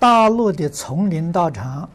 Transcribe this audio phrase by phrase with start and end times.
[0.00, 1.86] 大陆的丛林道场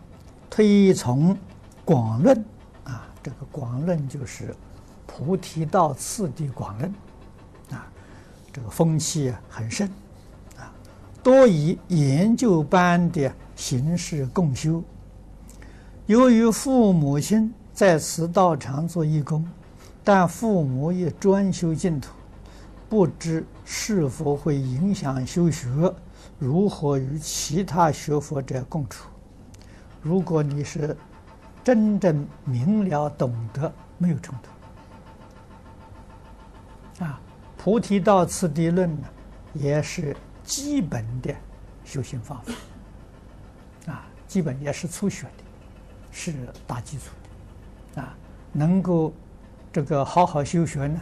[0.47, 1.35] 推崇
[1.83, 2.37] 广论
[2.83, 4.55] 啊，这个广论就是
[5.07, 6.93] 菩提道次第广论
[7.71, 7.87] 啊，
[8.53, 9.89] 这个风气很盛
[10.55, 10.71] 啊，
[11.23, 14.83] 多以研究班的形式共修。
[16.05, 19.43] 由于父母亲在此道场做义工，
[20.03, 22.11] 但父母也专修净土，
[22.89, 25.67] 不知是否会影响修学。
[26.37, 29.07] 如何与其他学佛者共处？
[30.01, 30.95] 如果你是
[31.63, 34.35] 真正明了懂得，没有冲
[36.97, 37.19] 突啊。
[37.57, 39.07] 菩提道次第论呢，
[39.53, 41.33] 也是基本的
[41.83, 42.53] 修行方法
[43.93, 45.43] 啊，基本也是初学的，
[46.11, 46.33] 是
[46.67, 47.05] 打基础
[47.95, 48.15] 的啊。
[48.51, 49.13] 能够
[49.71, 51.01] 这个好好修学呢，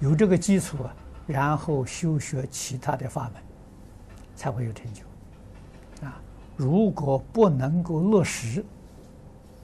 [0.00, 0.94] 有这个基础啊，
[1.26, 3.42] 然后修学其他的法门。
[4.38, 5.02] 才会有成就，
[6.06, 6.20] 啊！
[6.56, 8.62] 如果不能够落实，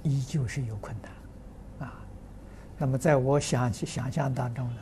[0.03, 1.93] 依旧是有困难，啊！
[2.79, 4.77] 那么在我想想象当中呢，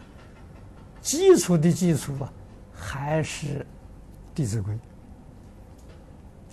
[1.01, 2.33] 基础的基础啊，
[2.73, 3.47] 还是
[4.33, 4.73] 《弟子规》。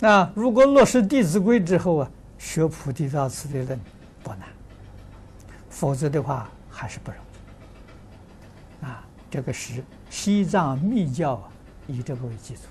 [0.00, 3.78] 那如果落实《弟子规》之后啊，学菩提道次第论
[4.24, 4.48] 不难，
[5.70, 7.27] 否则的话还是不容易。
[9.30, 11.42] 这个是西藏密教，
[11.86, 12.62] 以这个为基础。